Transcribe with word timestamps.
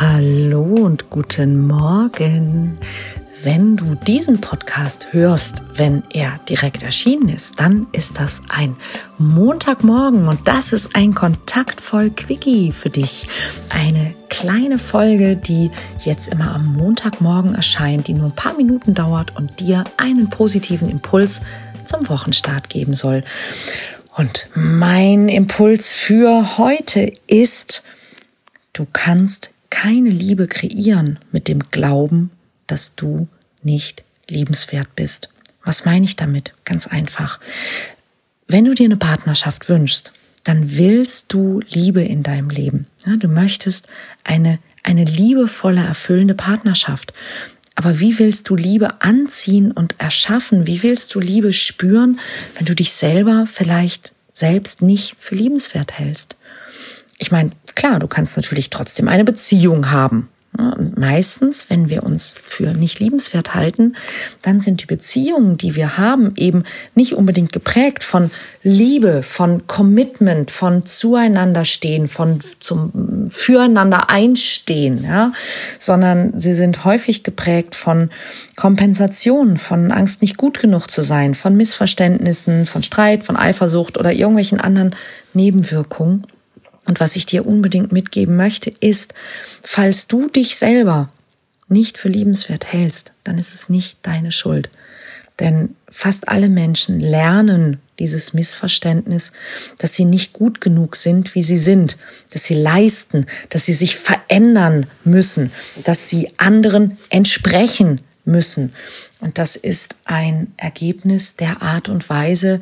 Hallo 0.00 0.62
und 0.62 1.10
guten 1.10 1.66
Morgen. 1.66 2.78
Wenn 3.42 3.76
du 3.76 3.96
diesen 3.96 4.40
Podcast 4.40 5.08
hörst, 5.10 5.60
wenn 5.74 6.04
er 6.12 6.38
direkt 6.48 6.84
erschienen 6.84 7.28
ist, 7.30 7.58
dann 7.58 7.88
ist 7.90 8.20
das 8.20 8.42
ein 8.48 8.76
Montagmorgen 9.18 10.28
und 10.28 10.46
das 10.46 10.72
ist 10.72 10.94
ein 10.94 11.16
kontaktvoll 11.16 12.10
Quickie 12.10 12.70
für 12.70 12.90
dich. 12.90 13.26
Eine 13.70 14.14
kleine 14.28 14.78
Folge, 14.78 15.34
die 15.34 15.72
jetzt 16.04 16.28
immer 16.28 16.54
am 16.54 16.76
Montagmorgen 16.76 17.56
erscheint, 17.56 18.06
die 18.06 18.14
nur 18.14 18.26
ein 18.26 18.36
paar 18.36 18.54
Minuten 18.54 18.94
dauert 18.94 19.34
und 19.34 19.58
dir 19.58 19.82
einen 19.96 20.30
positiven 20.30 20.90
Impuls 20.90 21.42
zum 21.86 22.08
Wochenstart 22.08 22.68
geben 22.68 22.94
soll. 22.94 23.24
Und 24.16 24.48
mein 24.54 25.28
Impuls 25.28 25.92
für 25.92 26.56
heute 26.56 27.10
ist, 27.26 27.82
du 28.74 28.86
kannst 28.92 29.50
keine 29.70 30.10
Liebe 30.10 30.46
kreieren 30.46 31.18
mit 31.32 31.48
dem 31.48 31.60
Glauben, 31.70 32.30
dass 32.66 32.94
du 32.94 33.28
nicht 33.62 34.04
liebenswert 34.28 34.94
bist. 34.96 35.30
Was 35.64 35.84
meine 35.84 36.04
ich 36.04 36.16
damit? 36.16 36.54
Ganz 36.64 36.86
einfach. 36.86 37.40
Wenn 38.46 38.64
du 38.64 38.74
dir 38.74 38.86
eine 38.86 38.96
Partnerschaft 38.96 39.68
wünschst, 39.68 40.12
dann 40.44 40.76
willst 40.76 41.32
du 41.32 41.60
Liebe 41.68 42.02
in 42.02 42.22
deinem 42.22 42.48
Leben. 42.48 42.86
Ja, 43.06 43.16
du 43.16 43.28
möchtest 43.28 43.86
eine, 44.24 44.58
eine 44.82 45.04
liebevolle, 45.04 45.84
erfüllende 45.84 46.34
Partnerschaft. 46.34 47.12
Aber 47.74 48.00
wie 48.00 48.18
willst 48.18 48.48
du 48.48 48.56
Liebe 48.56 49.02
anziehen 49.02 49.72
und 49.72 50.00
erschaffen? 50.00 50.66
Wie 50.66 50.82
willst 50.82 51.14
du 51.14 51.20
Liebe 51.20 51.52
spüren, 51.52 52.18
wenn 52.56 52.64
du 52.64 52.74
dich 52.74 52.92
selber 52.92 53.46
vielleicht 53.46 54.14
selbst 54.32 54.82
nicht 54.82 55.14
für 55.18 55.34
liebenswert 55.34 55.98
hältst? 55.98 56.36
Ich 57.18 57.30
meine, 57.30 57.50
klar, 57.78 57.98
du 58.00 58.08
kannst 58.08 58.36
natürlich 58.36 58.70
trotzdem 58.70 59.08
eine 59.08 59.24
Beziehung 59.24 59.90
haben. 59.90 60.28
Und 60.56 60.98
meistens, 60.98 61.70
wenn 61.70 61.88
wir 61.88 62.02
uns 62.02 62.34
für 62.42 62.72
nicht 62.72 62.98
liebenswert 62.98 63.54
halten, 63.54 63.94
dann 64.42 64.60
sind 64.60 64.82
die 64.82 64.86
Beziehungen, 64.86 65.56
die 65.56 65.76
wir 65.76 65.98
haben, 65.98 66.32
eben 66.36 66.64
nicht 66.96 67.12
unbedingt 67.12 67.52
geprägt 67.52 68.02
von 68.02 68.32
Liebe, 68.64 69.22
von 69.22 69.68
Commitment, 69.68 70.50
von 70.50 70.84
zueinander 70.84 71.64
stehen, 71.64 72.08
von 72.08 72.40
zum 72.58 73.26
füreinander 73.30 74.10
einstehen, 74.10 75.00
ja, 75.04 75.32
sondern 75.78 76.40
sie 76.40 76.54
sind 76.54 76.84
häufig 76.84 77.22
geprägt 77.22 77.76
von 77.76 78.10
Kompensation, 78.56 79.58
von 79.58 79.92
Angst, 79.92 80.22
nicht 80.22 80.38
gut 80.38 80.58
genug 80.58 80.90
zu 80.90 81.02
sein, 81.02 81.34
von 81.34 81.56
Missverständnissen, 81.56 82.66
von 82.66 82.82
Streit, 82.82 83.22
von 83.22 83.36
Eifersucht 83.36 83.96
oder 83.96 84.12
irgendwelchen 84.12 84.60
anderen 84.60 84.96
Nebenwirkungen. 85.34 86.26
Und 86.88 87.00
was 87.00 87.16
ich 87.16 87.26
dir 87.26 87.46
unbedingt 87.46 87.92
mitgeben 87.92 88.34
möchte, 88.34 88.72
ist, 88.80 89.12
falls 89.62 90.08
du 90.08 90.28
dich 90.28 90.56
selber 90.56 91.10
nicht 91.68 91.98
für 91.98 92.08
liebenswert 92.08 92.72
hältst, 92.72 93.12
dann 93.24 93.36
ist 93.36 93.54
es 93.54 93.68
nicht 93.68 93.98
deine 94.02 94.32
Schuld. 94.32 94.70
Denn 95.38 95.76
fast 95.90 96.28
alle 96.28 96.48
Menschen 96.48 96.98
lernen 96.98 97.78
dieses 97.98 98.32
Missverständnis, 98.32 99.32
dass 99.78 99.94
sie 99.94 100.06
nicht 100.06 100.32
gut 100.32 100.62
genug 100.62 100.96
sind, 100.96 101.34
wie 101.34 101.42
sie 101.42 101.58
sind, 101.58 101.98
dass 102.32 102.44
sie 102.44 102.54
leisten, 102.54 103.26
dass 103.50 103.66
sie 103.66 103.74
sich 103.74 103.96
verändern 103.96 104.86
müssen, 105.04 105.52
dass 105.84 106.08
sie 106.08 106.32
anderen 106.38 106.96
entsprechen 107.10 108.00
müssen. 108.24 108.72
Und 109.20 109.36
das 109.36 109.56
ist 109.56 109.96
ein 110.06 110.54
Ergebnis 110.56 111.36
der 111.36 111.60
Art 111.60 111.90
und 111.90 112.08
Weise, 112.08 112.60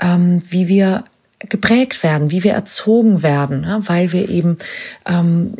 ähm, 0.00 0.40
wie 0.48 0.68
wir 0.68 1.04
geprägt 1.38 2.02
werden, 2.02 2.30
wie 2.30 2.44
wir 2.44 2.52
erzogen 2.52 3.22
werden, 3.22 3.64
ja, 3.64 3.80
weil 3.88 4.12
wir 4.12 4.28
eben 4.28 4.56
ähm, 5.06 5.54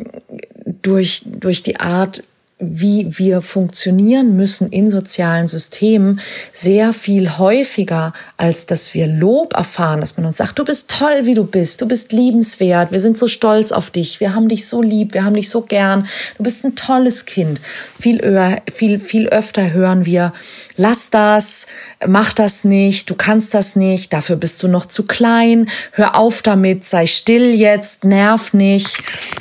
durch, 0.81 1.23
durch 1.25 1.63
die 1.63 1.79
Art, 1.79 2.23
wie 2.59 3.19
wir 3.19 3.41
funktionieren 3.43 4.35
müssen 4.35 4.69
in 4.69 4.89
sozialen 4.89 5.47
Systemen, 5.47 6.19
sehr 6.51 6.91
viel 6.91 7.37
häufiger, 7.37 8.13
als 8.35 8.65
dass 8.65 8.95
wir 8.95 9.05
Lob 9.05 9.53
erfahren, 9.53 10.01
dass 10.01 10.17
man 10.17 10.25
uns 10.25 10.37
sagt, 10.37 10.57
du 10.57 10.65
bist 10.65 10.89
toll, 10.89 11.25
wie 11.25 11.35
du 11.35 11.43
bist, 11.43 11.81
du 11.81 11.87
bist 11.87 12.11
liebenswert, 12.11 12.91
wir 12.91 12.99
sind 12.99 13.15
so 13.15 13.27
stolz 13.27 13.71
auf 13.71 13.91
dich, 13.91 14.19
wir 14.19 14.33
haben 14.33 14.49
dich 14.49 14.65
so 14.65 14.81
lieb, 14.81 15.13
wir 15.13 15.23
haben 15.23 15.35
dich 15.35 15.49
so 15.51 15.61
gern, 15.61 16.07
du 16.37 16.43
bist 16.43 16.65
ein 16.65 16.75
tolles 16.75 17.25
Kind. 17.25 17.61
Viel, 17.99 18.59
viel, 18.71 18.97
viel 18.99 19.27
öfter 19.27 19.73
hören 19.73 20.05
wir, 20.05 20.33
lass 20.77 21.09
das, 21.09 21.67
mach 22.07 22.33
das 22.33 22.63
nicht, 22.63 23.09
du 23.09 23.15
kannst 23.15 23.53
das 23.53 23.75
nicht, 23.75 24.13
dafür 24.13 24.37
bist 24.37 24.63
du 24.63 24.67
noch 24.67 24.85
zu 24.85 25.05
klein, 25.05 25.69
hör 25.91 26.15
auf 26.15 26.41
damit, 26.41 26.85
sei 26.85 27.07
still 27.07 27.53
jetzt, 27.53 28.05
nerv 28.05 28.53
nicht 28.53 28.99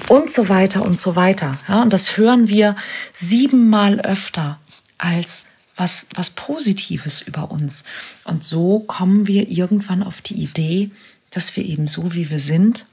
und 0.09 0.31
so 0.31 0.49
weiter 0.49 0.83
und 0.83 0.99
so 0.99 1.15
weiter. 1.15 1.59
Ja, 1.69 1.83
und 1.83 1.93
das 1.93 2.17
hören 2.17 2.49
wir 2.49 2.77
siebenmal 3.15 4.01
öfter 4.01 4.59
als 4.99 5.45
was, 5.77 6.07
was 6.15 6.31
Positives 6.31 7.21
über 7.21 7.51
uns. 7.51 7.85
Und 8.25 8.43
so 8.43 8.81
kommen 8.81 9.27
wir 9.27 9.49
irgendwann 9.49 10.03
auf 10.03 10.23
die 10.23 10.35
Idee, 10.43 10.91
dass 11.31 11.55
wir 11.57 11.65
eben 11.65 11.87
so, 11.87 12.15
wie 12.15 12.31
wir 12.31 12.41
sind, 12.41 12.87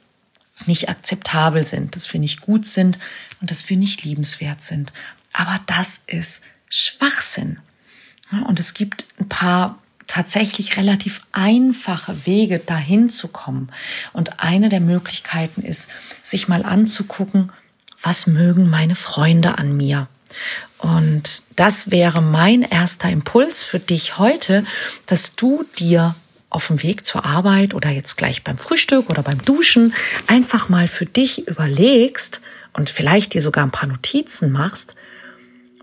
nicht 0.65 0.89
akzeptabel 0.89 1.65
sind, 1.65 1.95
dass 1.95 2.11
wir 2.13 2.19
nicht 2.19 2.41
gut 2.41 2.65
sind 2.65 2.99
und 3.41 3.51
dass 3.51 3.69
wir 3.69 3.77
nicht 3.77 4.03
liebenswert 4.03 4.61
sind. 4.61 4.93
Aber 5.31 5.59
das 5.65 6.01
ist 6.07 6.41
Schwachsinn. 6.69 7.59
Und 8.41 8.59
es 8.59 8.73
gibt 8.73 9.07
ein 9.19 9.29
paar 9.29 9.77
tatsächlich 10.07 10.77
relativ 10.77 11.21
einfache 11.31 12.25
Wege, 12.25 12.59
dahin 12.59 13.09
zu 13.09 13.27
kommen. 13.27 13.71
Und 14.11 14.39
eine 14.39 14.69
der 14.69 14.81
Möglichkeiten 14.81 15.61
ist, 15.61 15.89
sich 16.21 16.47
mal 16.47 16.63
anzugucken, 16.63 17.51
was 18.01 18.27
mögen 18.27 18.69
meine 18.69 18.95
Freunde 18.95 19.57
an 19.57 19.77
mir? 19.77 20.07
Und 20.77 21.43
das 21.55 21.91
wäre 21.91 22.21
mein 22.21 22.61
erster 22.63 23.09
Impuls 23.09 23.63
für 23.63 23.79
dich 23.79 24.17
heute, 24.17 24.65
dass 25.05 25.35
du 25.35 25.63
dir 25.79 26.15
auf 26.49 26.67
dem 26.67 26.83
Weg 26.83 27.05
zur 27.05 27.25
Arbeit 27.25 27.73
oder 27.73 27.89
jetzt 27.89 28.17
gleich 28.17 28.43
beim 28.43 28.57
Frühstück 28.57 29.09
oder 29.09 29.23
beim 29.23 29.41
Duschen 29.41 29.93
einfach 30.27 30.69
mal 30.69 30.87
für 30.87 31.05
dich 31.05 31.47
überlegst 31.47 32.41
und 32.73 32.89
vielleicht 32.89 33.33
dir 33.33 33.41
sogar 33.41 33.63
ein 33.65 33.71
paar 33.71 33.89
Notizen 33.89 34.51
machst, 34.51 34.95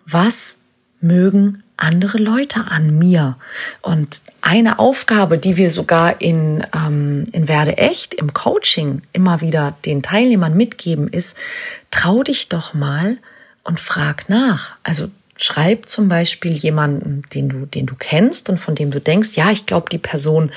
was 0.05 0.60
mögen 1.01 1.63
andere 1.77 2.19
Leute 2.19 2.67
an 2.69 2.99
mir. 2.99 3.37
Und 3.81 4.23
eine 4.43 4.79
Aufgabe, 4.79 5.39
die 5.39 5.57
wir 5.57 5.71
sogar 5.71 6.21
in, 6.21 6.65
ähm, 6.75 7.25
in 7.33 7.49
Werde 7.49 7.79
Echt, 7.79 8.15
im 8.15 8.35
Coaching 8.35 9.03
immer 9.13 9.41
wieder 9.41 9.77
den 9.85 10.03
Teilnehmern 10.03 10.57
mitgeben, 10.57 11.09
ist, 11.09 11.37
trau 11.91 12.23
dich 12.23 12.49
doch 12.49 12.75
mal 12.75 13.17
und 13.65 13.81
frag 13.81 14.29
nach. 14.29 14.73
Also 14.83 15.11
schreib 15.37 15.89
zum 15.89 16.09
Beispiel 16.09 16.53
jemanden, 16.53 17.23
den 17.35 17.49
du, 17.49 17.67
den 17.67 17.87
du 17.87 17.95
kennst 17.99 18.51
und 18.51 18.59
von 18.59 18.75
dem 18.75 18.91
du 18.91 19.01
denkst, 19.01 19.31
ja, 19.37 19.51
ich 19.51 19.65
glaube, 19.65 19.89
die 19.91 19.99
Person 19.99 20.53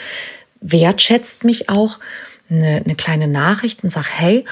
wertschätzt 0.59 1.43
mich 1.43 1.69
auch, 1.69 1.99
eine, 2.49 2.83
eine 2.83 2.95
kleine 2.95 3.27
Nachricht 3.27 3.83
und 3.83 3.89
sag, 3.89 4.05
hey, 4.09 4.45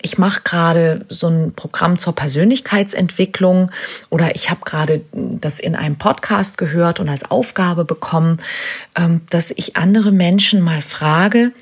ich 0.00 0.16
mache 0.16 0.40
gerade 0.44 1.04
so 1.10 1.28
ein 1.28 1.52
Programm 1.54 1.98
zur 1.98 2.14
Persönlichkeitsentwicklung 2.14 3.70
oder 4.08 4.34
ich 4.34 4.48
habe 4.48 4.62
gerade 4.64 5.02
das 5.12 5.60
in 5.60 5.76
einem 5.76 5.96
Podcast 5.96 6.56
gehört 6.56 7.00
und 7.00 7.10
als 7.10 7.30
Aufgabe 7.30 7.84
bekommen, 7.84 8.40
ähm, 8.96 9.20
dass 9.28 9.50
ich 9.50 9.76
andere 9.76 10.10
Menschen 10.10 10.62
mal 10.62 10.80
frage, 10.80 11.52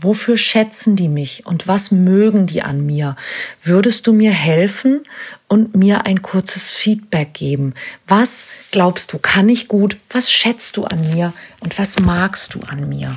Wofür 0.00 0.36
schätzen 0.36 0.94
die 0.94 1.08
mich 1.08 1.44
und 1.44 1.66
was 1.66 1.90
mögen 1.90 2.46
die 2.46 2.62
an 2.62 2.86
mir? 2.86 3.16
Würdest 3.64 4.06
du 4.06 4.12
mir 4.12 4.30
helfen 4.30 5.02
und 5.48 5.74
mir 5.74 6.06
ein 6.06 6.22
kurzes 6.22 6.70
Feedback 6.70 7.34
geben? 7.34 7.74
Was 8.06 8.46
glaubst 8.70 9.12
du, 9.12 9.18
kann 9.18 9.48
ich 9.48 9.66
gut? 9.66 9.96
Was 10.10 10.30
schätzt 10.30 10.76
du 10.76 10.84
an 10.84 11.00
mir 11.12 11.32
und 11.60 11.76
was 11.80 11.98
magst 11.98 12.54
du 12.54 12.60
an 12.60 12.88
mir? 12.88 13.16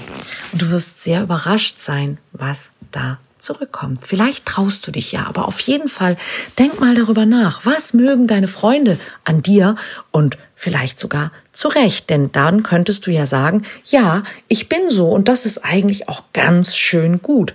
Und 0.53 0.61
du 0.63 0.71
wirst 0.71 1.03
sehr 1.03 1.21
überrascht 1.21 1.79
sein, 1.81 2.17
was 2.31 2.71
da 2.89 3.19
zurückkommt. 3.43 3.99
Vielleicht 4.05 4.45
traust 4.45 4.85
du 4.87 4.91
dich 4.91 5.11
ja, 5.11 5.25
aber 5.27 5.47
auf 5.47 5.59
jeden 5.61 5.87
Fall 5.87 6.17
denk 6.57 6.79
mal 6.79 6.95
darüber 6.95 7.25
nach. 7.25 7.65
Was 7.65 7.93
mögen 7.93 8.27
deine 8.27 8.47
Freunde 8.47 8.97
an 9.23 9.41
dir 9.41 9.75
und 10.11 10.37
vielleicht 10.55 10.99
sogar 10.99 11.31
zu 11.51 11.67
Recht, 11.67 12.09
denn 12.09 12.31
dann 12.31 12.63
könntest 12.63 13.07
du 13.07 13.11
ja 13.11 13.25
sagen, 13.25 13.63
ja, 13.85 14.23
ich 14.47 14.69
bin 14.69 14.89
so 14.89 15.09
und 15.09 15.27
das 15.27 15.45
ist 15.45 15.59
eigentlich 15.59 16.07
auch 16.07 16.23
ganz 16.33 16.75
schön 16.75 17.21
gut 17.21 17.53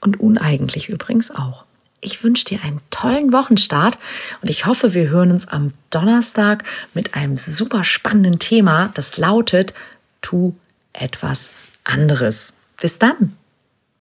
und 0.00 0.20
uneigentlich 0.20 0.88
übrigens 0.88 1.30
auch. 1.30 1.64
Ich 2.00 2.22
wünsche 2.22 2.44
dir 2.44 2.62
einen 2.62 2.80
tollen 2.90 3.32
Wochenstart 3.32 3.96
und 4.40 4.50
ich 4.50 4.66
hoffe, 4.66 4.94
wir 4.94 5.08
hören 5.08 5.32
uns 5.32 5.48
am 5.48 5.72
Donnerstag 5.90 6.64
mit 6.94 7.14
einem 7.14 7.36
super 7.36 7.82
spannenden 7.82 8.38
Thema, 8.38 8.90
das 8.94 9.16
lautet, 9.16 9.74
tu 10.20 10.54
etwas 10.92 11.50
anderes. 11.84 12.54
Bis 12.80 12.98
dann. 12.98 13.36